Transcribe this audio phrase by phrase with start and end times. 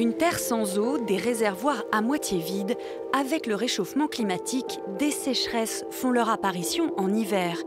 [0.00, 2.74] Une terre sans eau, des réservoirs à moitié vides,
[3.12, 7.58] avec le réchauffement climatique, des sécheresses font leur apparition en hiver.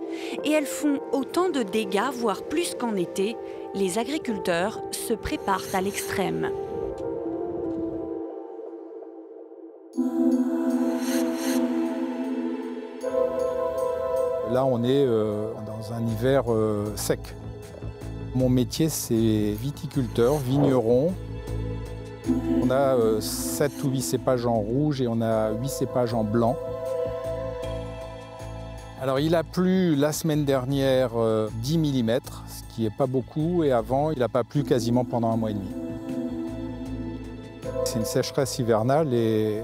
[0.43, 3.36] Et elles font autant de dégâts, voire plus qu'en été.
[3.75, 6.50] Les agriculteurs se préparent à l'extrême.
[14.52, 17.20] Là, on est euh, dans un hiver euh, sec.
[18.34, 21.14] Mon métier, c'est viticulteur, vigneron.
[22.61, 26.23] On a 7 euh, ou 8 cépages en rouge et on a 8 cépages en
[26.23, 26.55] blanc.
[29.01, 31.11] Alors il a plu la semaine dernière
[31.61, 35.31] 10 mm, ce qui n'est pas beaucoup, et avant il n'a pas plu quasiment pendant
[35.31, 35.67] un mois et demi.
[37.83, 39.61] C'est une sécheresse hivernale et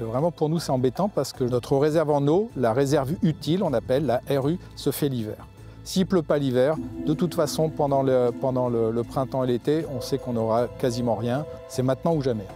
[0.00, 3.72] vraiment pour nous c'est embêtant parce que notre réserve en eau, la réserve utile, on
[3.72, 5.46] appelle la RU, se fait l'hiver.
[5.90, 10.00] S'il pleut pas l'hiver, de toute façon, pendant le, pendant le, printemps et l'été, on
[10.00, 11.44] sait qu'on n'aura quasiment rien.
[11.66, 12.46] C'est maintenant ou jamais.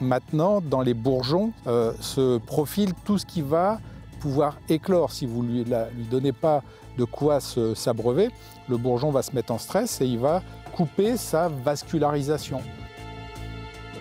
[0.00, 3.78] Maintenant, dans les bourgeons, euh, se profile tout ce qui va
[4.20, 5.12] pouvoir éclore.
[5.12, 5.66] Si vous ne lui
[6.10, 6.62] donnez pas
[6.96, 8.30] de quoi s'abreuver,
[8.70, 10.40] le bourgeon va se mettre en stress et il va
[10.74, 12.62] couper sa vascularisation.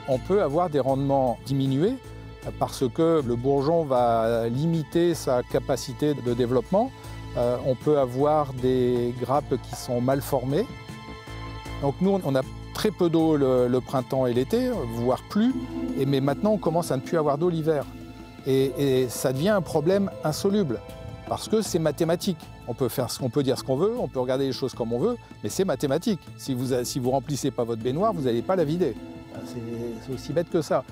[0.07, 1.97] On peut avoir des rendements diminués
[2.57, 6.89] parce que le bourgeon va limiter sa capacité de développement.
[7.37, 10.65] Euh, on peut avoir des grappes qui sont mal formées.
[11.81, 12.41] Donc nous, on a
[12.73, 15.53] très peu d'eau le, printemps et l'été, voire plus,
[15.97, 17.85] et, mais maintenant on commence à ne plus avoir d'eau l'hiver.
[18.47, 20.79] Et, ça devient un problème insoluble,
[21.27, 22.37] parce que c'est mathématique.
[22.67, 24.93] On peut, faire, on peut dire ce qu'on veut, on peut regarder les choses comme
[24.93, 26.19] on veut, mais c'est mathématique.
[26.37, 28.95] Si vous ne remplissez pas votre baignoire, vous n'allez pas la vider.
[30.05, 30.83] C'est aussi bête que ça.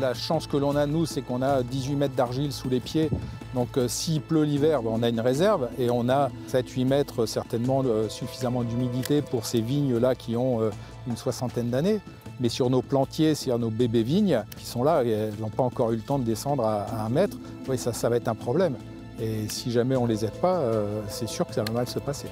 [0.00, 3.10] La chance que l'on a, nous, c'est qu'on a 18 mètres d'argile sous les pieds.
[3.54, 7.26] Donc euh, s'il pleut l'hiver, ben, on a une réserve et on a 7-8 mètres
[7.26, 10.70] certainement euh, suffisamment d'humidité pour ces vignes-là qui ont euh,
[11.06, 12.00] une soixantaine d'années.
[12.38, 15.64] Mais sur nos plantiers, sur nos bébés vignes qui sont là, et elles n'ont pas
[15.64, 17.36] encore eu le temps de descendre à, un mètre,
[17.68, 18.76] oui, ça, ça va être un problème.
[19.20, 20.62] Et si jamais on ne les aide pas,
[21.08, 22.28] c'est sûr que ça va mal se passer.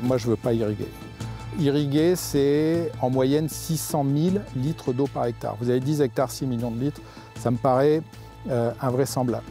[0.00, 0.86] Moi, je ne veux pas irriguer.
[1.58, 5.56] Irriguer, c'est en moyenne 600 000 litres d'eau par hectare.
[5.60, 7.00] Vous avez 10 hectares, 6 millions de litres.
[7.38, 8.02] Ça me paraît
[8.48, 9.44] euh, invraisemblable.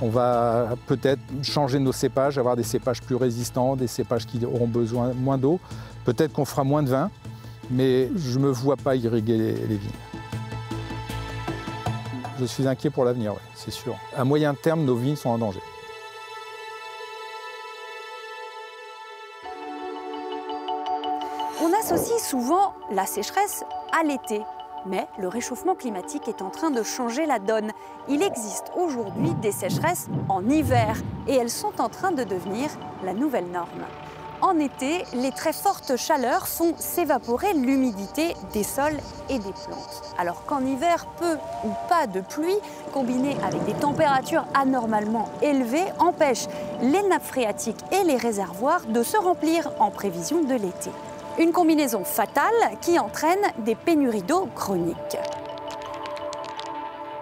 [0.00, 4.66] On va peut-être changer nos cépages, avoir des cépages plus résistants, des cépages qui auront
[4.66, 5.60] besoin moins d'eau.
[6.04, 7.10] Peut-être qu'on fera moins de vin,
[7.70, 9.90] mais je ne me vois pas irriguer les, vignes.
[12.40, 13.94] Je suis inquiet pour l'avenir, c'est sûr.
[14.16, 15.60] À moyen terme, nos vignes sont en danger.
[22.32, 23.62] Souvent la sécheresse
[23.92, 24.40] à l'été.
[24.86, 27.72] Mais le réchauffement climatique est en train de changer la donne.
[28.08, 30.96] Il existe aujourd'hui des sécheresses en hiver
[31.28, 32.70] et elles sont en train de devenir
[33.04, 33.84] la nouvelle norme.
[34.40, 40.14] En été, les très fortes chaleurs font s'évaporer l'humidité des sols et des plantes.
[40.16, 42.56] Alors qu'en hiver, peu ou pas de pluie,
[42.94, 46.48] combinée avec des températures anormalement élevées, empêchent
[46.80, 50.90] les nappes phréatiques et les réservoirs de se remplir en prévision de l'été.
[51.38, 55.16] Une combinaison fatale qui entraîne des pénuries d'eau chroniques.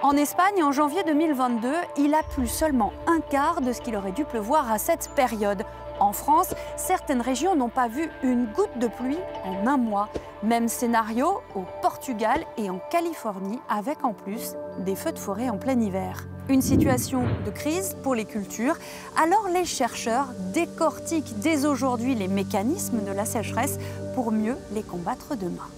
[0.03, 4.10] En Espagne, en janvier 2022, il a plu seulement un quart de ce qu'il aurait
[4.10, 5.62] dû pleuvoir à cette période.
[6.00, 10.09] En France, certaines régions n'ont pas vu une goutte de pluie en un mois.
[10.42, 15.59] Même scénario au Portugal et en Californie, avec en plus des feux de forêt en
[15.59, 16.27] plein hiver.
[16.50, 18.75] Une situation de crise pour les cultures.
[19.16, 23.78] Alors les chercheurs décortiquent dès aujourd'hui les mécanismes de la sécheresse
[24.16, 25.69] pour mieux les combattre demain.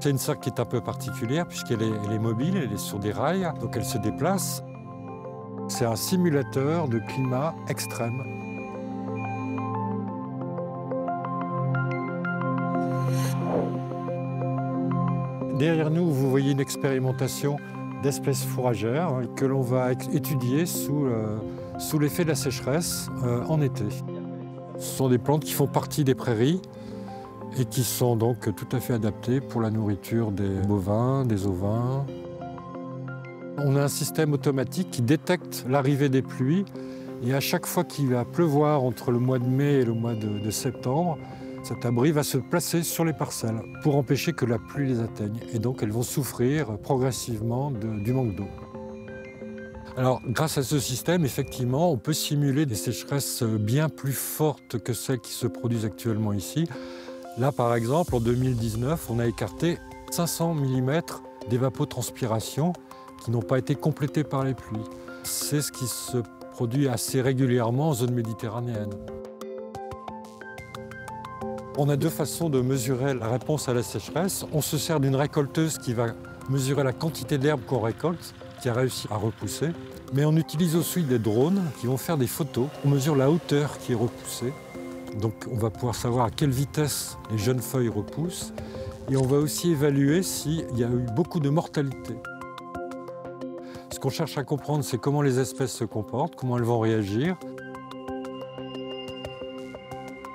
[0.00, 3.12] C'est une serre qui est un peu particulière puisqu'elle est, mobile, elle est sur des
[3.12, 4.62] rails, donc elle se déplace.
[5.68, 8.37] C'est un simulateur de climat extrême.
[15.58, 17.56] Derrière nous, vous voyez une expérimentation
[18.02, 21.36] d'espèces fourragères que l'on va étudier sous, euh,
[21.78, 23.84] sous l'effet de la sécheresse euh, en été.
[24.78, 26.62] Ce sont des plantes qui font partie des prairies
[27.58, 32.06] et qui sont donc tout à fait adaptés pour la nourriture des bovins, des ovins.
[33.56, 36.64] On a un système automatique qui détecte l'arrivée des pluies
[37.24, 40.14] et à chaque fois qu'il va pleuvoir entre le mois de mai et le mois
[40.14, 41.18] de, septembre,
[41.62, 45.38] cet abri va se placer sur les parcelles pour empêcher que la pluie les atteigne.
[45.52, 48.48] Et donc elles vont souffrir progressivement du manque d'eau.
[49.96, 54.92] Alors, grâce à ce système, effectivement, on peut simuler des sécheresses bien plus fortes que
[54.92, 56.68] celles qui se produisent actuellement ici.
[57.36, 59.78] Là, par exemple, en 2019, on a écarté
[60.12, 61.00] 500 mm
[61.50, 62.72] d'évapotranspiration
[63.24, 64.84] qui n'ont pas été complétés par les pluies.
[65.24, 66.18] C'est ce qui se
[66.52, 68.90] produit assez régulièrement en zone méditerranéenne.
[71.80, 74.44] On a deux façons de mesurer la réponse à la sécheresse.
[74.52, 76.06] On se sert d'une récolteuse qui va
[76.50, 79.68] mesurer la quantité d'herbe qu'on récolte, qui a réussi à repousser.
[80.12, 82.66] Mais on utilise aussi des drones qui vont faire des photos.
[82.84, 84.52] On mesure la hauteur qui est repoussée.
[85.20, 88.52] Donc on va pouvoir savoir à quelle vitesse les jeunes feuilles repoussent.
[89.08, 92.16] Et on va aussi évaluer s'il y a eu beaucoup de mortalité.
[93.92, 97.36] Ce qu'on cherche à comprendre, c'est comment les espèces se comportent, comment elles vont réagir.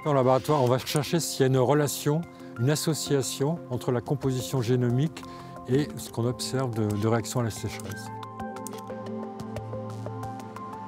[0.05, 2.19] En laboratoire, on va chercher s'il y a une relation,
[2.59, 5.23] une association entre la composition génomique
[5.69, 8.07] et ce qu'on observe de, réaction à la sécheresse.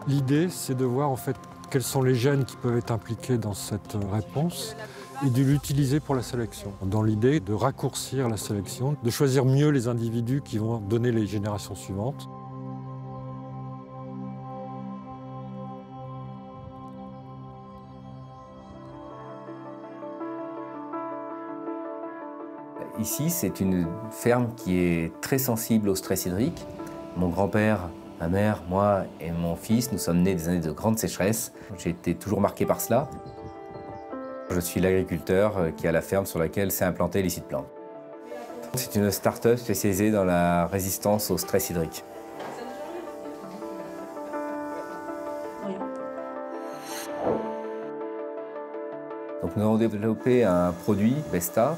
[0.06, 1.38] L'idée, c'est de voir en fait
[1.72, 4.76] quels sont les gènes qui peuvent être impliqués dans cette réponse
[5.26, 6.74] et de l'utiliser pour la sélection.
[6.82, 11.26] Dans l'idée de raccourcir la sélection, de choisir mieux les individus qui vont donner les
[11.26, 12.28] générations suivantes.
[23.06, 26.66] Ici, c'est une ferme qui est très sensible au stress hydrique.
[27.16, 30.98] Mon grand-père, ma mère, moi et mon fils, nous sommes nés des années de grande
[30.98, 31.54] sécheresse.
[31.78, 33.08] J'ai été toujours marqué par cela.
[34.50, 37.68] Je suis l'agriculteur qui a la ferme sur laquelle s'est implanté les sites plants.
[38.74, 42.04] C'est une start-up spécialisée dans la résistance au stress hydrique.
[49.44, 51.78] Donc nous avons développé un produit, Vesta,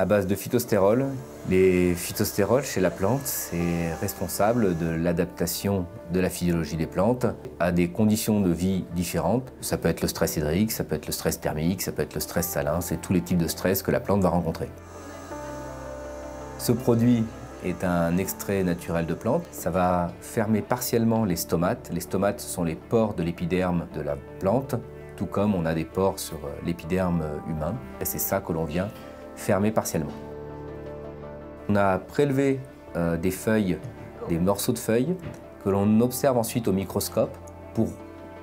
[0.00, 1.08] à base de phytostérol.
[1.50, 7.26] Les phytostérols chez la plante, c'est responsable de l'adaptation de la physiologie des plantes
[7.58, 9.52] à des conditions de vie différentes.
[9.60, 12.14] Ça peut être le stress hydrique, ça peut être le stress thermique, ça peut être
[12.14, 14.70] le stress salin, c'est tous les types de stress que la plante va rencontrer.
[16.56, 17.22] Ce produit
[17.62, 19.44] est un extrait naturel de plante.
[19.50, 21.90] Ça va fermer partiellement les stomates.
[21.92, 24.76] Les stomates sont les pores de l'épiderme de la plante,
[25.18, 27.74] tout comme on a des pores sur l'épiderme humain.
[28.02, 28.88] C'est ça que l'on vient
[29.40, 30.12] fermé partiellement.
[31.68, 32.60] On a prélevé
[32.96, 33.78] euh, des feuilles,
[34.28, 35.16] des morceaux de feuilles,
[35.64, 37.36] que l'on observe ensuite au microscope
[37.74, 37.88] pour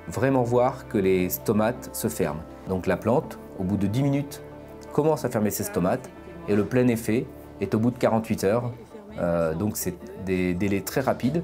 [0.08, 2.42] vraiment voir que les stomates se ferment.
[2.68, 4.42] Donc la plante, au bout de 10 minutes,
[4.92, 6.10] commence à fermer ses stomates
[6.48, 7.26] et le plein effet
[7.60, 8.72] est au bout de 48 heures.
[9.18, 11.42] Euh, donc c'est des délais très rapides.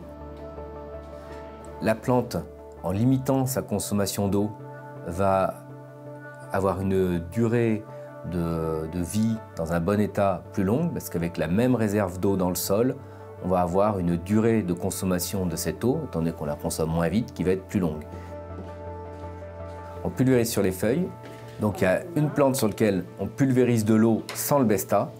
[1.83, 2.37] La plante,
[2.83, 4.51] en limitant sa consommation d'eau,
[5.07, 5.55] va
[6.53, 7.85] avoir une durée
[8.33, 12.49] de, vie dans un bon état plus longue, parce qu'avec la même réserve d'eau dans
[12.49, 12.97] le sol,
[13.45, 16.91] on va avoir une durée de consommation de cette eau, étant donné qu'on la consomme
[16.91, 18.05] moins vite, qui va être plus longue.
[20.05, 21.09] On pulvérise sur les feuilles.
[21.61, 25.13] Donc il y a une plante sur laquelle on pulvérise de l'eau sans le Besta,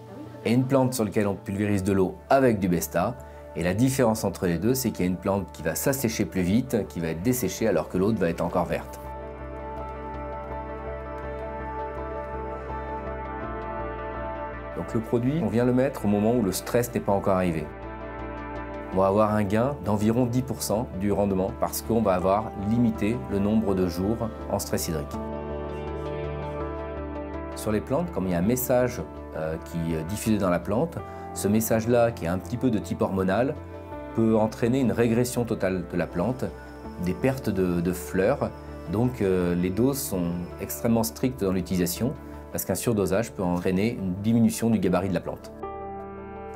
[0.43, 3.15] et une plante sur laquelle on pulvérise de l'eau avec du Besta.
[3.55, 6.25] Et la différence entre les deux, c'est qu'il y a une plante qui va s'assécher
[6.25, 8.99] plus vite, qui va être desséchée, alors que l'autre va être encore verte.
[14.93, 17.65] Le produit, on vient le mettre au moment où le stress n'est pas encore arrivé.
[18.93, 23.39] On va avoir un gain d'environ 10% du rendement parce qu'on va avoir limité le
[23.39, 25.11] nombre de jours en stress hydrique.
[27.57, 29.01] Sur les plantes, comme il y a un message
[29.35, 30.97] euh, qui est diffusé dans la plante,
[31.33, 33.55] ce message-là, qui est un petit peu de type hormonal,
[34.15, 36.45] peut entraîner une régression totale de la plante,
[37.03, 38.49] des pertes de, fleurs.
[38.93, 42.13] Donc euh, les doses sont extrêmement strictes dans l'utilisation
[42.55, 45.51] parce qu'un surdosage peut entraîner une diminution du gabarit de la plante.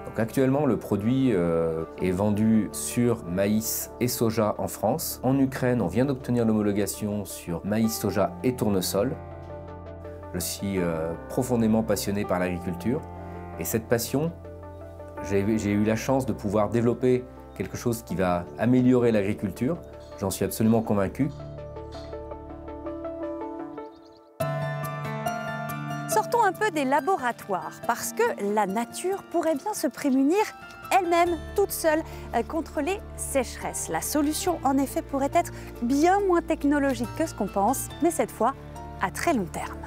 [0.05, 5.19] Donc actuellement, le produit euh, est vendu sur maïs et soja en France.
[5.23, 9.13] En Ukraine, on vient d'obtenir l'homologation sur maïs, soja et tournesol.
[10.33, 13.01] Je suis euh, profondément passionné par l'agriculture
[13.59, 14.31] et cette passion,
[15.29, 17.25] j'ai eu la chance de pouvoir développer
[17.57, 19.77] quelque chose qui va améliorer l'agriculture.
[20.17, 21.29] J'en suis absolument convaincu.
[26.73, 28.21] Des laboratoires, parce que
[28.53, 30.37] la nature pourrait bien se prémunir
[30.91, 32.03] elle-même, toute seule,
[32.35, 33.89] euh, contre les sécheresses.
[33.89, 38.29] La solution, en effet, pourrait être bien moins technologique que ce qu'on pense, mais cette
[38.29, 38.53] fois
[39.01, 39.79] à très long terme.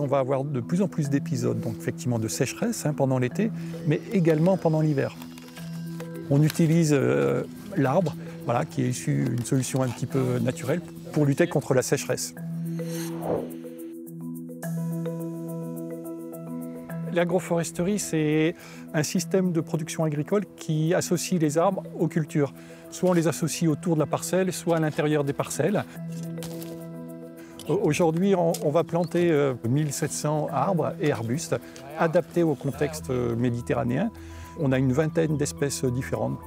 [0.00, 3.52] On va avoir de plus en plus d'épisodes, donc effectivement de sécheresse hein, pendant l'été,
[3.86, 5.14] mais également pendant l'hiver.
[6.28, 7.44] On utilise euh,
[7.76, 8.14] l'arbre,
[8.44, 10.80] voilà, qui est issu une solution un petit peu naturelle
[11.12, 12.34] pour lutter contre la sécheresse.
[17.12, 18.54] L'agroforesterie, c'est
[18.92, 22.52] un système de production agricole qui associe les arbres aux cultures.
[22.90, 25.84] Soit on les associe autour de la parcelle, soit à l'intérieur des parcelles.
[27.68, 29.32] Aujourd'hui, on, va planter
[29.66, 31.56] 1700 arbres et arbustes
[31.98, 34.10] adaptés au contexte méditerranéen.
[34.58, 36.38] On a une vingtaine d'espèces différentes.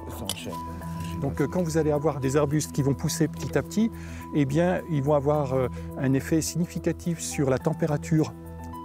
[1.20, 3.90] Donc quand vous allez avoir des arbustes qui vont pousser petit à petit,
[4.34, 5.54] eh bien, ils vont avoir
[5.98, 8.32] un effet significatif sur la température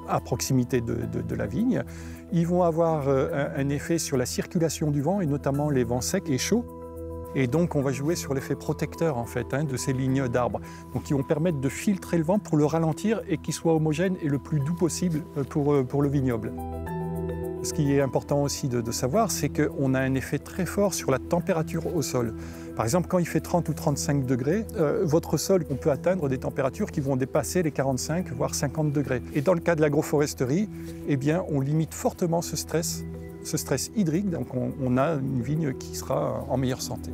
[0.07, 1.83] à proximité de, la vigne.
[2.31, 6.29] Ils vont avoir un, effet sur la circulation du vent et notamment les vents secs
[6.29, 6.65] et chauds.
[7.35, 10.61] Et donc, on va jouer sur l'effet protecteur en fait hein, de ces lignes d'arbres,
[10.93, 14.15] donc qui vont permettre de filtrer le vent pour le ralentir et qu'il soit homogène
[14.21, 16.53] et le plus doux possible euh, euh, pour le vignoble.
[17.65, 21.09] Ce qui est important aussi de, savoir, c'est qu'on a un effet très fort sur
[21.09, 22.35] la température au sol.
[22.75, 26.29] Par exemple, quand il fait 30 ou 35 degrés, euh, votre sol, on peut atteindre
[26.29, 29.23] des températures qui vont dépasser les 45, voire 50 degrés.
[29.33, 30.69] Et dans le cas de l'agroforesterie,
[31.07, 33.03] eh bien, on limite fortement ce stress
[33.43, 37.11] ce stress hydrique, donc on, a une vigne qui sera en meilleure santé.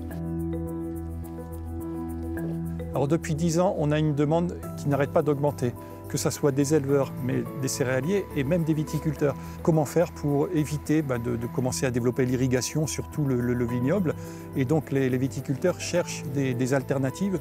[2.93, 5.73] Alors depuis 10 ans, on a une demande qui n'arrête pas d'augmenter,
[6.11, 9.35] que ce soit des éleveurs, mais des céréaliers et même des viticulteurs.
[9.63, 14.13] Comment faire pour éviter bah, de, commencer à développer l'irrigation, surtout le, vignoble?
[14.55, 17.39] Et donc les, viticulteurs cherchent des alternatives.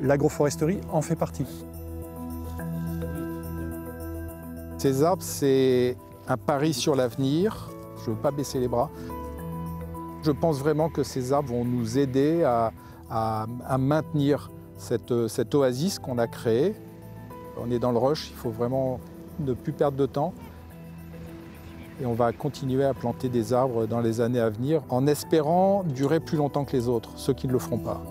[0.00, 1.46] L'agroforesterie en fait partie.
[4.82, 7.70] Ces arbres, c'est un pari sur l'avenir,
[8.04, 8.90] je ne veux pas baisser les bras.
[10.24, 13.46] Je pense vraiment que ces arbres vont nous aider à,
[13.78, 16.74] maintenir cette oasis qu'on a créée.
[17.56, 19.00] On est dans le rush, il faut vraiment
[19.40, 20.32] ne plus perdre de temps.
[22.00, 25.84] Et on va continuer à planter des arbres dans les années à venir en espérant
[25.84, 28.02] durer plus longtemps que les autres, ceux qui ne le feront pas.